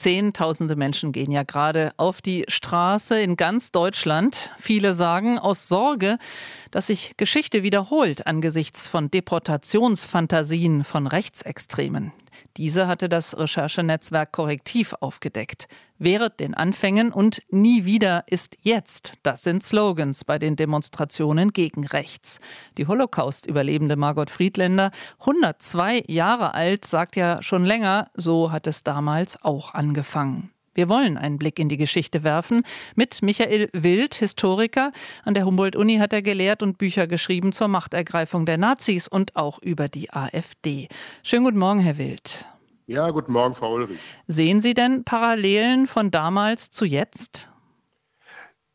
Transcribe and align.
Zehntausende 0.00 0.76
Menschen 0.76 1.12
gehen 1.12 1.30
ja 1.30 1.42
gerade 1.42 1.92
auf 1.98 2.22
die 2.22 2.46
Straße 2.48 3.20
in 3.20 3.36
ganz 3.36 3.70
Deutschland. 3.70 4.50
Viele 4.56 4.94
sagen 4.94 5.38
aus 5.38 5.68
Sorge, 5.68 6.16
dass 6.70 6.86
sich 6.86 7.18
Geschichte 7.18 7.62
wiederholt 7.62 8.26
angesichts 8.26 8.86
von 8.86 9.10
Deportationsfantasien 9.10 10.84
von 10.84 11.06
Rechtsextremen. 11.06 12.12
Diese 12.56 12.86
hatte 12.86 13.08
das 13.08 13.38
Recherchenetzwerk 13.38 14.32
Korrektiv 14.32 14.94
aufgedeckt. 15.00 15.68
Während 15.98 16.40
den 16.40 16.54
Anfängen 16.54 17.12
und 17.12 17.42
nie 17.50 17.84
wieder 17.84 18.24
ist 18.26 18.56
jetzt. 18.62 19.14
Das 19.22 19.42
sind 19.42 19.62
Slogans 19.62 20.24
bei 20.24 20.38
den 20.38 20.56
Demonstrationen 20.56 21.52
gegen 21.52 21.86
rechts. 21.86 22.40
Die 22.78 22.86
Holocaust-Überlebende 22.86 23.96
Margot 23.96 24.30
Friedländer, 24.30 24.92
102 25.18 26.04
Jahre 26.06 26.54
alt, 26.54 26.86
sagt 26.86 27.16
ja 27.16 27.42
schon 27.42 27.66
länger, 27.66 28.10
so 28.14 28.50
hat 28.50 28.66
es 28.66 28.82
damals 28.82 29.42
auch 29.44 29.74
angefangen. 29.74 30.50
Wir 30.80 30.88
wollen 30.88 31.18
einen 31.18 31.36
Blick 31.36 31.58
in 31.58 31.68
die 31.68 31.76
Geschichte 31.76 32.24
werfen 32.24 32.62
mit 32.94 33.20
Michael 33.20 33.68
Wild, 33.74 34.14
Historiker. 34.14 34.92
An 35.26 35.34
der 35.34 35.44
Humboldt-Uni 35.44 35.98
hat 35.98 36.14
er 36.14 36.22
gelehrt 36.22 36.62
und 36.62 36.78
Bücher 36.78 37.06
geschrieben 37.06 37.52
zur 37.52 37.68
Machtergreifung 37.68 38.46
der 38.46 38.56
Nazis 38.56 39.06
und 39.06 39.36
auch 39.36 39.58
über 39.60 39.90
die 39.90 40.10
AfD. 40.10 40.88
Schönen 41.22 41.44
guten 41.44 41.58
Morgen, 41.58 41.80
Herr 41.80 41.98
Wild. 41.98 42.46
Ja, 42.86 43.10
guten 43.10 43.32
Morgen, 43.32 43.54
Frau 43.54 43.74
Ulrich. 43.74 44.00
Sehen 44.26 44.60
Sie 44.60 44.72
denn 44.72 45.04
Parallelen 45.04 45.86
von 45.86 46.10
damals 46.10 46.70
zu 46.70 46.86
jetzt? 46.86 47.50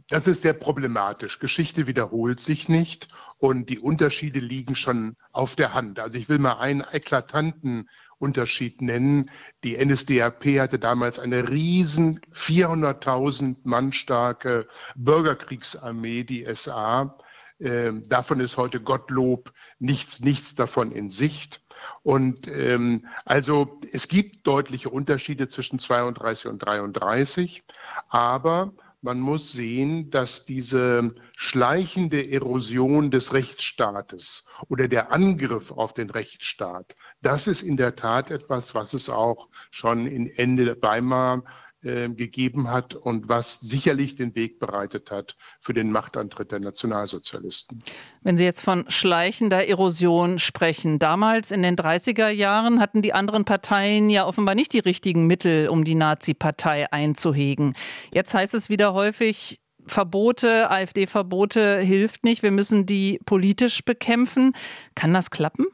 Das 0.07 0.27
ist 0.27 0.43
sehr 0.43 0.53
problematisch. 0.53 1.39
Geschichte 1.39 1.87
wiederholt 1.87 2.39
sich 2.39 2.69
nicht 2.69 3.07
und 3.39 3.69
die 3.69 3.79
Unterschiede 3.79 4.39
liegen 4.39 4.75
schon 4.75 5.15
auf 5.31 5.55
der 5.55 5.73
Hand. 5.73 5.99
Also 5.99 6.19
ich 6.19 6.29
will 6.29 6.37
mal 6.37 6.59
einen 6.59 6.83
eklatanten 6.91 7.89
Unterschied 8.19 8.81
nennen. 8.81 9.29
Die 9.63 9.77
NSDAP 9.83 10.59
hatte 10.59 10.79
damals 10.79 11.19
eine 11.19 11.49
riesen 11.49 12.19
400.000 12.33 13.57
Mann 13.63 13.93
starke 13.93 14.67
Bürgerkriegsarmee, 14.95 16.23
die 16.23 16.45
SA. 16.53 17.17
Ähm, 17.59 18.03
davon 18.09 18.41
ist 18.41 18.57
heute 18.57 18.81
Gottlob 18.81 19.53
nichts, 19.79 20.19
nichts 20.19 20.55
davon 20.55 20.91
in 20.91 21.09
Sicht. 21.09 21.61
Und 22.03 22.47
ähm, 22.47 23.07
also 23.23 23.79
es 23.91 24.07
gibt 24.07 24.45
deutliche 24.45 24.89
Unterschiede 24.89 25.47
zwischen 25.47 25.79
32 25.79 26.47
und 26.47 26.59
33, 26.59 27.63
aber 28.09 28.73
man 29.05 29.19
muss 29.19 29.53
sehen, 29.53 30.09
dass 30.09 30.45
diese 30.45 31.13
schleichende 31.37 32.29
Erosion 32.29 33.11
des 33.11 33.33
Rechtsstaates 33.33 34.47
oder 34.67 34.87
der 34.87 35.11
Angriff 35.11 35.71
auf 35.71 35.93
den 35.93 36.09
Rechtsstaat, 36.09 36.95
das 37.21 37.47
ist 37.47 37.61
in 37.61 37.77
der 37.77 37.95
Tat 37.95 38.31
etwas, 38.31 38.73
was 38.73 38.93
es 38.93 39.09
auch 39.09 39.47
schon 39.69 40.07
in 40.07 40.27
Ende 40.27 40.75
Weimar 40.81 41.43
äh, 41.85 42.09
gegeben 42.09 42.69
hat 42.69 42.95
und 42.95 43.29
was 43.29 43.59
sicherlich 43.59 44.15
den 44.15 44.35
Weg 44.35 44.59
bereitet 44.59 45.11
hat 45.11 45.35
für 45.59 45.73
den 45.73 45.91
Machtantritt 45.91 46.51
der 46.51 46.59
Nationalsozialisten. 46.59 47.83
Wenn 48.23 48.37
Sie 48.37 48.43
jetzt 48.43 48.61
von 48.61 48.89
schleichender 48.89 49.67
Erosion 49.67 50.39
sprechen, 50.39 50.99
damals 50.99 51.51
in 51.51 51.61
den 51.61 51.75
30er 51.75 52.29
Jahren 52.29 52.79
hatten 52.79 53.01
die 53.01 53.13
anderen 53.13 53.45
Parteien 53.45 54.09
ja 54.09 54.25
offenbar 54.25 54.55
nicht 54.55 54.73
die 54.73 54.79
richtigen 54.79 55.27
Mittel, 55.27 55.67
um 55.67 55.83
die 55.83 55.95
Nazi-Partei 55.95 56.91
einzuhegen. 56.91 57.75
Jetzt 58.11 58.33
heißt 58.33 58.53
es 58.53 58.69
wieder 58.69 58.93
häufig, 58.93 59.59
Verbote, 59.87 60.71
AfD-Verbote 60.71 61.79
hilft 61.79 62.23
nicht, 62.23 62.41
wir 62.41 62.51
müssen 62.51 62.85
die 62.85 63.19
politisch 63.25 63.85
bekämpfen. 63.85 64.53
Kann 64.95 65.13
das 65.13 65.29
klappen? 65.29 65.67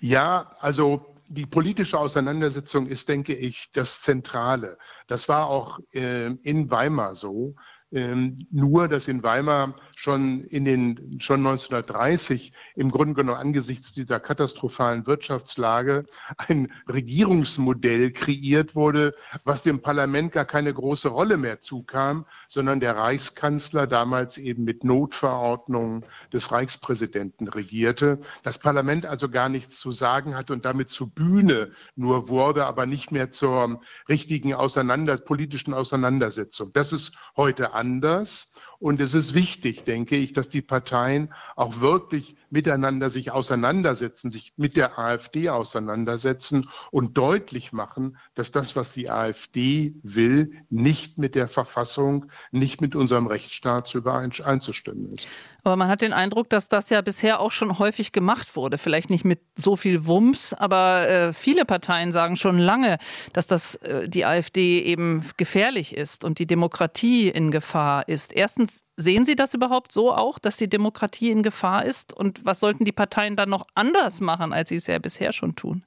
Ja, 0.00 0.52
also 0.60 1.13
die 1.34 1.46
politische 1.46 1.98
Auseinandersetzung 1.98 2.86
ist, 2.86 3.08
denke 3.08 3.34
ich, 3.34 3.70
das 3.72 4.00
Zentrale. 4.00 4.78
Das 5.08 5.28
war 5.28 5.46
auch 5.48 5.80
äh, 5.92 6.26
in 6.26 6.70
Weimar 6.70 7.14
so. 7.14 7.56
Ähm, 7.92 8.46
nur, 8.50 8.88
dass 8.88 9.06
in 9.06 9.22
Weimar 9.22 9.76
schon 9.94 10.42
in 10.44 10.64
den 10.64 11.20
schon 11.20 11.46
1930 11.46 12.52
im 12.74 12.90
Grunde 12.90 13.14
genommen 13.14 13.38
angesichts 13.38 13.92
dieser 13.92 14.18
katastrophalen 14.18 15.06
Wirtschaftslage 15.06 16.06
ein 16.36 16.72
Regierungsmodell 16.88 18.10
kreiert 18.10 18.74
wurde, 18.74 19.14
was 19.44 19.62
dem 19.62 19.80
Parlament 19.80 20.32
gar 20.32 20.44
keine 20.44 20.74
große 20.74 21.08
Rolle 21.08 21.36
mehr 21.36 21.60
zukam, 21.60 22.26
sondern 22.48 22.80
der 22.80 22.96
Reichskanzler 22.96 23.86
damals 23.86 24.38
eben 24.38 24.64
mit 24.64 24.82
Notverordnungen 24.82 26.04
des 26.32 26.50
Reichspräsidenten 26.50 27.48
regierte. 27.48 28.18
Das 28.42 28.58
Parlament 28.58 29.06
also 29.06 29.28
gar 29.28 29.48
nichts 29.48 29.78
zu 29.78 29.92
sagen 29.92 30.36
hatte 30.36 30.52
und 30.52 30.64
damit 30.64 30.90
zur 30.90 31.10
Bühne 31.10 31.70
nur 31.96 32.28
wurde, 32.28 32.66
aber 32.66 32.86
nicht 32.86 33.12
mehr 33.12 33.30
zur 33.30 33.80
richtigen 34.08 34.54
Auseinander 34.54 35.16
politischen 35.16 35.74
Auseinandersetzung. 35.74 36.72
Das 36.72 36.92
ist 36.92 37.16
heute 37.36 37.73
anders. 37.74 38.54
Und 38.84 39.00
es 39.00 39.14
ist 39.14 39.32
wichtig, 39.32 39.84
denke 39.84 40.14
ich, 40.14 40.34
dass 40.34 40.50
die 40.50 40.60
Parteien 40.60 41.32
auch 41.56 41.80
wirklich 41.80 42.36
miteinander 42.50 43.08
sich 43.08 43.30
auseinandersetzen, 43.32 44.30
sich 44.30 44.52
mit 44.58 44.76
der 44.76 44.98
AfD 44.98 45.48
auseinandersetzen 45.48 46.68
und 46.90 47.16
deutlich 47.16 47.72
machen, 47.72 48.18
dass 48.34 48.52
das, 48.52 48.76
was 48.76 48.92
die 48.92 49.08
AfD 49.08 49.94
will, 50.02 50.52
nicht 50.68 51.16
mit 51.16 51.34
der 51.34 51.48
Verfassung, 51.48 52.26
nicht 52.52 52.82
mit 52.82 52.94
unserem 52.94 53.26
Rechtsstaat 53.26 53.88
zu 53.88 53.96
übereinzustimmen 53.96 55.12
ist. 55.12 55.28
Aber 55.64 55.76
man 55.76 55.88
hat 55.88 56.02
den 56.02 56.12
Eindruck, 56.12 56.50
dass 56.50 56.68
das 56.68 56.90
ja 56.90 57.00
bisher 57.00 57.40
auch 57.40 57.50
schon 57.50 57.78
häufig 57.78 58.12
gemacht 58.12 58.54
wurde. 58.54 58.76
Vielleicht 58.76 59.08
nicht 59.08 59.24
mit 59.24 59.40
so 59.56 59.76
viel 59.76 60.06
Wumms, 60.06 60.52
aber 60.52 61.08
äh, 61.08 61.32
viele 61.32 61.64
Parteien 61.64 62.12
sagen 62.12 62.36
schon 62.36 62.58
lange, 62.58 62.98
dass 63.32 63.46
das 63.46 63.76
äh, 63.76 64.06
die 64.06 64.26
AfD 64.26 64.80
eben 64.82 65.24
gefährlich 65.38 65.96
ist 65.96 66.22
und 66.22 66.38
die 66.38 66.46
Demokratie 66.46 67.30
in 67.30 67.50
Gefahr 67.50 68.06
ist. 68.08 68.34
Erstens, 68.34 68.73
sehen 68.96 69.24
Sie 69.24 69.36
das 69.36 69.54
überhaupt 69.54 69.92
so 69.92 70.12
auch, 70.12 70.38
dass 70.38 70.56
die 70.56 70.68
Demokratie 70.68 71.30
in 71.30 71.42
Gefahr 71.42 71.84
ist? 71.84 72.12
Und 72.12 72.44
was 72.44 72.60
sollten 72.60 72.84
die 72.84 72.92
Parteien 72.92 73.36
dann 73.36 73.50
noch 73.50 73.66
anders 73.74 74.20
machen, 74.20 74.52
als 74.52 74.70
sie 74.70 74.76
es 74.76 74.86
ja 74.86 74.98
bisher 74.98 75.32
schon 75.32 75.56
tun? 75.56 75.84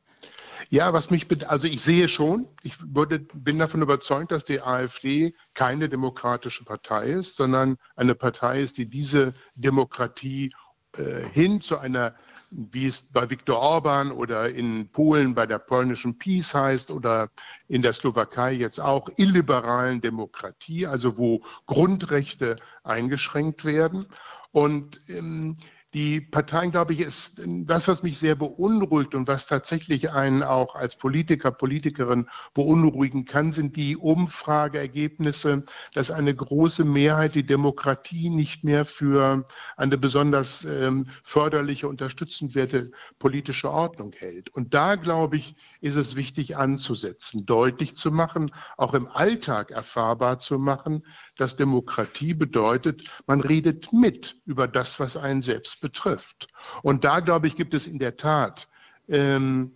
Ja, 0.70 0.92
was 0.92 1.12
mich, 1.12 1.28
also 1.50 1.68
ich 1.68 1.82
sehe 1.82 2.08
schon, 2.08 2.48
ich 2.64 2.76
würde, 2.94 3.20
bin 3.20 3.60
davon 3.60 3.82
überzeugt, 3.82 4.32
dass 4.32 4.44
die 4.44 4.62
AfD 4.62 5.34
keine 5.54 5.88
demokratische 5.88 6.66
Partei 6.66 7.08
ist, 7.08 7.38
sondern 7.38 7.78
eine 7.96 8.16
Partei 8.16 8.62
ist, 8.62 8.78
die 8.78 8.90
diese 8.90 9.34
Demokratie 9.56 10.52
äh, 10.98 11.24
hin 11.32 11.62
zu 11.62 11.78
einer 11.78 12.16
wie 12.50 12.86
es 12.86 13.02
bei 13.02 13.30
Viktor 13.30 13.60
Orban 13.60 14.12
oder 14.12 14.50
in 14.50 14.90
Polen 14.90 15.36
bei 15.36 15.46
der 15.46 15.60
polnischen 15.60 16.18
Peace 16.18 16.54
heißt 16.54 16.92
oder 16.92 17.30
in 17.68 17.82
der 17.82 17.94
Slowakei 17.94 18.54
jetzt 18.54 18.80
auch 18.80 19.10
illiberalen 19.18 20.02
Demokratie, 20.02 20.88
also 20.88 21.18
wo 21.18 21.42
Grundrechte 21.66 22.56
eingeschränkt 22.84 23.66
werden. 23.66 24.08
Und 24.52 25.02
ähm, 25.10 25.58
die 25.94 26.20
Parteien, 26.20 26.72
glaube 26.72 26.92
ich, 26.92 27.00
ist 27.00 27.42
das, 27.46 27.88
was 27.88 28.04
mich 28.04 28.20
sehr 28.20 28.36
beunruhigt 28.36 29.16
und 29.16 29.28
was 29.28 29.48
tatsächlich 29.48 30.12
einen 30.12 30.44
auch 30.44 30.76
als 30.76 30.98
Politiker, 30.98 31.52
Politikerin 31.52 32.28
beunruhigen 32.54 33.24
kann, 33.24 33.54
sind 33.54 33.78
die 33.78 33.96
Umfrageergebnisse, 33.96 35.64
dass 35.94 36.12
eine 36.12 36.36
große 36.36 36.84
Mehrheit 36.84 37.36
die 37.36 37.46
Demokratie 37.46 38.30
nicht 38.30 38.66
mehr 38.66 38.84
für 38.84 39.48
eine 39.78 39.98
besonders 39.98 40.66
ähm, 40.66 41.08
förderliche, 41.24 41.88
unterstützenswerte 41.88 42.92
politische 43.18 43.72
Ordnung 43.72 44.14
hält. 44.18 44.50
Und 44.50 44.74
da, 44.74 44.96
glaube 44.96 45.38
ich, 45.38 45.56
ist 45.80 45.96
es 45.96 46.18
wichtig 46.18 46.58
anzusetzen, 46.58 47.46
deutlich 47.46 47.96
zu 47.96 48.12
machen, 48.12 48.52
auch 48.76 48.94
im 48.94 49.08
Alltag 49.08 49.72
erfahrbar 49.72 50.40
zu 50.40 50.60
machen, 50.60 51.04
dass 51.38 51.56
Demokratie 51.56 52.34
bedeutet, 52.34 53.04
man 53.26 53.40
redet 53.40 53.94
mit 53.94 54.42
über 54.46 54.68
das, 54.68 55.00
was 55.00 55.16
einen 55.16 55.42
selbst 55.42 55.77
betrifft. 55.78 56.48
Und 56.84 57.04
da, 57.04 57.20
glaube 57.20 57.48
ich, 57.48 57.56
gibt 57.56 57.74
es 57.74 57.88
in 57.88 58.00
der 58.00 58.18
Tat 58.18 58.68
ähm, 59.08 59.72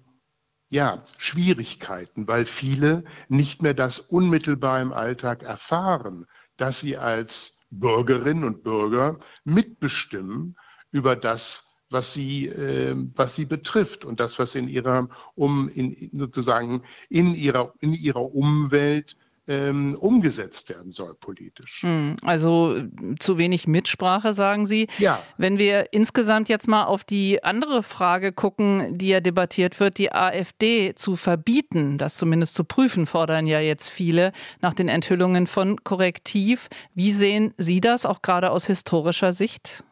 ja, 0.70 1.04
Schwierigkeiten, 1.18 2.28
weil 2.28 2.46
viele 2.46 3.04
nicht 3.28 3.62
mehr 3.62 3.74
das 3.74 4.00
unmittelbar 4.00 4.82
im 4.82 4.94
Alltag 4.94 5.44
erfahren, 5.44 6.26
dass 6.58 6.80
sie 6.80 6.98
als 6.98 7.60
Bürgerinnen 7.72 8.46
und 8.46 8.64
Bürger 8.64 9.20
mitbestimmen 9.44 10.56
über 10.92 11.16
das, 11.16 11.82
was 11.90 12.14
sie, 12.14 12.48
äh, 12.48 12.96
was 13.16 13.36
sie 13.36 13.46
betrifft 13.46 14.06
und 14.06 14.20
das, 14.22 14.40
was 14.40 14.56
in 14.56 14.70
ihrer, 14.70 15.10
um, 15.36 15.70
in, 15.70 16.10
sozusagen 16.14 16.84
in 17.10 17.36
ihrer, 17.36 17.74
in 17.80 17.94
ihrer 17.94 18.34
Umwelt 18.34 19.18
ähm, 19.48 19.96
umgesetzt 20.00 20.70
werden 20.70 20.92
soll 20.92 21.16
politisch. 21.16 21.82
Hm, 21.82 22.16
also 22.24 22.84
zu 23.20 23.38
wenig 23.38 23.68
Mitsprache, 23.68 24.34
sagen 24.34 24.66
Sie. 24.66 24.88
Ja. 25.00 25.22
Wenn 25.38 25.58
wir 25.58 25.94
insgesamt 25.94 26.48
jetzt 26.48 26.68
mal 26.68 26.86
auf 26.86 27.04
die 27.04 27.44
andere 27.44 27.84
Frage 27.84 28.32
gucken, 28.34 28.98
die 28.98 29.10
ja 29.10 29.20
debattiert 29.20 29.80
wird, 29.80 29.98
die 29.98 30.12
AfD 30.12 30.94
zu 30.96 31.16
verbieten, 31.16 31.98
das 31.98 32.18
zumindest 32.18 32.56
zu 32.56 32.64
prüfen, 32.64 33.06
fordern 33.06 33.48
ja 33.48 33.60
jetzt 33.60 33.90
viele 33.90 34.32
nach 34.62 34.74
den 34.74 34.88
Enthüllungen 34.88 35.48
von 35.48 35.84
Korrektiv. 35.84 36.68
Wie 36.94 37.12
sehen 37.12 37.54
Sie 37.58 37.82
das 37.82 38.06
auch 38.06 38.22
gerade 38.22 38.52
aus 38.52 38.68
historischer 38.68 39.34
Sicht? 39.34 39.84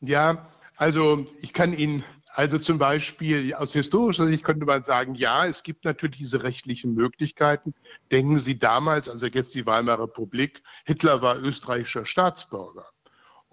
Ja, 0.00 0.46
also 0.76 1.26
ich 1.40 1.52
kann 1.52 1.72
Ihnen 1.72 2.04
Also 2.36 2.58
zum 2.58 2.78
Beispiel 2.78 3.54
aus 3.54 3.72
historischer 3.74 4.26
Sicht 4.26 4.42
könnte 4.42 4.66
man 4.66 4.82
sagen, 4.82 5.14
ja, 5.14 5.46
es 5.46 5.62
gibt 5.62 5.84
natürlich 5.84 6.18
diese 6.18 6.42
rechtlichen 6.42 6.92
Möglichkeiten. 6.94 7.74
Denken 8.10 8.40
Sie 8.40 8.58
damals, 8.58 9.08
also 9.08 9.28
jetzt 9.28 9.54
die 9.54 9.66
Weimarer 9.66 10.02
Republik, 10.02 10.60
Hitler 10.84 11.22
war 11.22 11.38
österreichischer 11.38 12.04
Staatsbürger. 12.04 12.86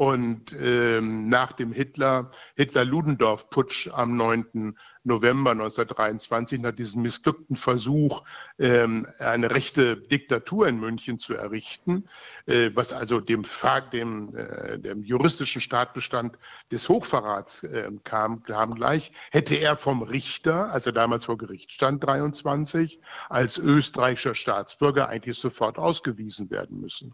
Und 0.02 0.56
ähm, 0.60 1.30
nach 1.30 1.52
dem 1.52 1.72
Hitler, 1.72 2.32
Hitler-Ludendorff-Putsch 2.56 3.90
am 3.94 4.18
9. 4.18 4.76
November 5.04 5.52
1923, 5.52 6.60
nach 6.60 6.72
diesem 6.72 7.04
missglückten 7.04 7.56
Versuch, 7.56 8.24
ähm, 8.58 9.06
eine 9.20 9.52
rechte 9.52 9.98
Diktatur 9.98 10.68
in 10.68 10.80
München 10.80 11.20
zu 11.20 11.36
errichten, 11.36 12.06
äh, 12.48 12.72
was 12.74 12.94
also 12.94 13.20
dem, 13.20 13.46
dem, 13.94 14.36
äh, 14.36 14.80
dem 14.80 15.04
juristischen 15.04 15.62
Staatbestand 15.62 16.36
des 16.72 16.90
Hochverrats 16.90 17.62
äh, 17.62 17.92
kam, 18.04 18.42
kam 18.42 18.74
gleich, 18.74 19.12
hätte 19.30 19.54
er 19.54 19.78
vom 19.78 20.02
Richter, 20.02 20.72
als 20.72 20.88
er 20.88 20.94
damals 20.94 21.26
vor 21.26 21.38
Gericht 21.38 21.72
stand, 21.72 22.04
23, 22.04 23.00
als 23.30 23.60
österreichischer 23.60 24.34
Staatsbürger 24.34 25.10
eigentlich 25.10 25.38
sofort 25.38 25.78
ausgewiesen 25.78 26.50
werden 26.50 26.82
müssen. 26.82 27.14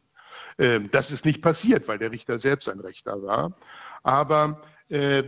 Ähm, 0.58 0.90
das 0.92 1.12
ist 1.12 1.26
nicht 1.26 1.42
passiert, 1.42 1.88
weil 1.88 2.00
der 2.00 2.12
Richter 2.12 2.40
selbst 2.40 2.70
ein 2.70 2.80
Rechter 2.80 3.22
war. 3.24 3.58
Aber 4.04 4.62
äh, 4.90 5.24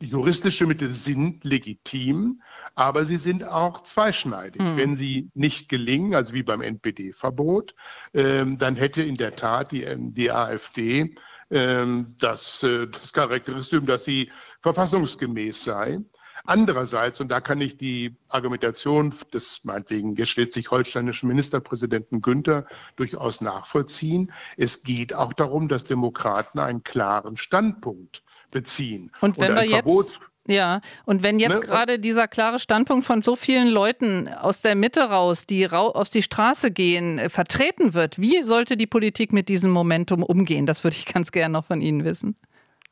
juristische 0.00 0.66
Mittel 0.66 0.90
sind 0.90 1.44
legitim, 1.44 2.40
aber 2.74 3.04
sie 3.04 3.18
sind 3.18 3.44
auch 3.44 3.82
zweischneidig. 3.82 4.62
Hm. 4.62 4.76
Wenn 4.76 4.96
sie 4.96 5.30
nicht 5.34 5.68
gelingen, 5.68 6.14
also 6.14 6.32
wie 6.32 6.42
beim 6.42 6.62
NPD-Verbot, 6.62 7.74
ähm, 8.14 8.56
dann 8.58 8.76
hätte 8.76 9.02
in 9.02 9.16
der 9.16 9.36
Tat 9.36 9.72
die, 9.72 9.86
die 10.12 10.32
AfD 10.32 11.14
ähm, 11.50 12.14
das, 12.18 12.62
äh, 12.62 12.86
das 12.86 13.12
Charakteristikum, 13.12 13.86
dass 13.86 14.04
sie 14.04 14.30
verfassungsgemäß 14.62 15.64
sei. 15.64 15.98
Andererseits, 16.44 17.20
und 17.20 17.28
da 17.28 17.40
kann 17.40 17.60
ich 17.60 17.76
die 17.76 18.16
Argumentation 18.28 19.14
des 19.32 19.64
meinetwegen 19.64 20.16
schleswig-holsteinischen 20.24 21.28
Ministerpräsidenten 21.28 22.22
Günther 22.22 22.66
durchaus 22.96 23.40
nachvollziehen, 23.40 24.32
es 24.56 24.82
geht 24.82 25.14
auch 25.14 25.32
darum, 25.32 25.68
dass 25.68 25.84
Demokraten 25.84 26.58
einen 26.58 26.82
klaren 26.82 27.36
Standpunkt 27.36 28.22
beziehen. 28.50 29.10
Und 29.20 29.38
wenn 29.38 29.52
und 29.52 29.56
wir 29.56 29.64
jetzt 29.64 30.18
ja, 30.48 30.80
und 31.04 31.22
wenn 31.22 31.38
jetzt 31.38 31.60
ne? 31.60 31.60
gerade 31.60 31.98
dieser 31.98 32.26
klare 32.26 32.58
Standpunkt 32.58 33.04
von 33.04 33.22
so 33.22 33.36
vielen 33.36 33.68
Leuten 33.68 34.26
aus 34.26 34.62
der 34.62 34.74
Mitte 34.74 35.02
raus, 35.02 35.46
die 35.46 35.64
rau 35.64 35.90
auf 35.92 36.08
die 36.08 36.22
Straße 36.22 36.70
gehen, 36.70 37.18
äh, 37.18 37.28
vertreten 37.28 37.94
wird, 37.94 38.18
wie 38.18 38.42
sollte 38.42 38.76
die 38.76 38.86
Politik 38.86 39.32
mit 39.32 39.48
diesem 39.48 39.70
Momentum 39.70 40.22
umgehen? 40.22 40.66
Das 40.66 40.82
würde 40.82 40.96
ich 40.96 41.06
ganz 41.12 41.30
gerne 41.30 41.52
noch 41.52 41.66
von 41.66 41.80
Ihnen 41.80 42.04
wissen. 42.04 42.36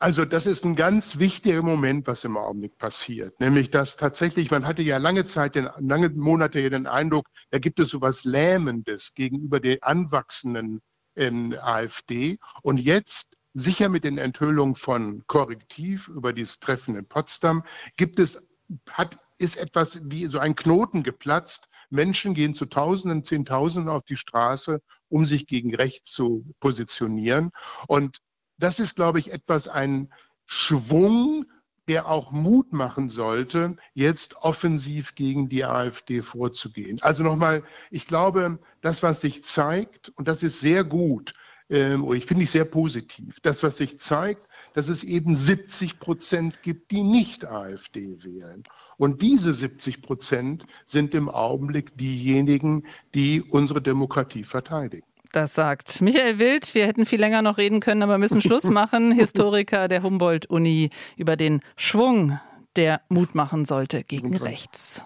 Also 0.01 0.25
das 0.25 0.47
ist 0.47 0.65
ein 0.65 0.77
ganz 0.77 1.19
wichtiger 1.19 1.63
Moment, 1.63 2.07
was 2.07 2.25
im 2.25 2.37
Augenblick 2.37 2.79
passiert. 2.79 3.41
Nämlich, 3.41 3.71
dass 3.71 3.97
tatsächlich, 3.97 4.51
man 4.51 4.65
hatte 4.65 4.83
ja 4.83 4.99
lange 4.99 5.25
Zeit, 5.25 5.57
den, 5.57 5.69
lange 5.79 6.09
Monate 6.11 6.71
den 6.71 6.87
Eindruck, 6.87 7.29
da 7.51 7.59
gibt 7.59 7.81
es 7.81 7.89
so 7.89 7.99
etwas 7.99 8.25
Lähmendes 8.25 9.15
gegenüber 9.15 9.59
der 9.59 9.79
anwachsenden 9.83 10.81
ähm, 11.17 11.57
AfD. 11.61 12.39
Und 12.63 12.79
jetzt, 12.79 13.37
sicher 13.55 13.89
mit 13.89 14.05
den 14.05 14.19
Enthüllungen 14.19 14.77
von 14.77 15.25
Korrektiv 15.27 16.07
über 16.07 16.33
dieses 16.33 16.61
Treffen 16.61 16.95
in 16.95 17.07
Potsdam, 17.07 17.65
gibt 17.97 18.21
es, 18.21 18.41
hat, 18.89 19.19
ist 19.39 19.57
etwas 19.57 20.01
wie 20.05 20.27
so 20.27 20.39
ein 20.39 20.55
Knoten 20.55 21.03
geplatzt. 21.03 21.69
Menschen 21.91 22.35
gehen 22.35 22.55
zu 22.55 22.67
Tausenden, 22.67 23.25
Zehntausenden 23.25 23.93
auf 23.93 24.05
die 24.05 24.17
Straße, 24.17 24.81
um 25.09 25.25
sich 25.25 25.49
gegen 25.49 25.75
rechts 25.75 26.13
zu 26.13 26.45
positionieren. 26.61 27.51
Und 27.89 28.19
das 28.59 28.81
ist, 28.81 28.97
glaube 28.97 29.19
ich, 29.19 29.33
etwas, 29.33 29.69
ein 29.69 30.13
Schwung, 30.47 31.47
der 31.89 32.09
auch 32.09 32.33
Mut 32.33 32.73
machen 32.73 33.09
sollte, 33.09 33.77
jetzt 33.95 34.37
offensiv 34.43 35.15
gegen 35.15 35.49
die 35.49 35.65
AfD 35.65 36.23
vorzugehen. 36.23 36.99
Also 37.01 37.23
nochmal, 37.23 37.63
ich 37.91 38.07
glaube, 38.07 38.59
das, 38.83 39.03
was 39.03 39.23
sich 39.23 39.43
zeigt, 39.43 40.11
und 40.11 40.29
das 40.29 40.43
ist 40.43 40.61
sehr 40.61 40.85
gut, 40.85 41.33
ähm, 41.71 42.11
ich 42.13 42.27
finde 42.27 42.45
ich 42.45 42.51
sehr 42.51 42.65
positiv, 42.65 43.41
das, 43.41 43.63
was 43.63 43.79
sich 43.79 43.99
zeigt, 44.01 44.47
dass 44.75 44.89
es 44.89 45.05
eben 45.05 45.35
70 45.35 45.99
Prozent 45.99 46.63
gibt, 46.63 46.91
die 46.91 47.03
nicht 47.03 47.47
AfD 47.47 48.23
wählen. 48.23 48.63
Und 48.97 49.23
diese 49.23 49.55
70 49.55 50.03
Prozent 50.03 50.67
sind 50.85 51.15
im 51.15 51.29
Augenblick 51.29 51.97
diejenigen, 51.97 52.87
die 53.15 53.43
unsere 53.43 53.81
Demokratie 53.83 54.45
verteidigen. 54.45 55.07
Das 55.33 55.55
sagt 55.55 56.01
Michael 56.01 56.39
Wild. 56.39 56.75
Wir 56.75 56.87
hätten 56.87 57.05
viel 57.05 57.21
länger 57.21 57.43
noch 57.43 57.59
reden 57.59 57.81
können, 57.81 58.03
aber 58.03 58.19
müssen 58.19 58.41
Schluss 58.41 58.65
machen. 58.71 59.13
Historiker 59.13 59.89
der 59.89 60.03
Humboldt-Uni 60.03 60.91
über 61.17 61.37
den 61.37 61.61
Schwung, 61.77 62.39
der 62.77 63.01
Mut 63.09 63.35
machen 63.35 63.65
sollte 63.65 64.05
gegen 64.05 64.37
rechts. 64.37 65.05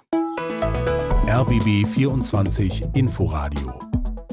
RBB 1.29 1.87
24 1.87 2.85
Inforadio 2.95 3.79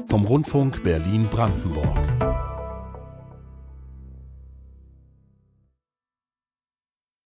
vom 0.08 0.24
Rundfunk 0.24 0.82
Berlin-Brandenburg. 0.82 2.29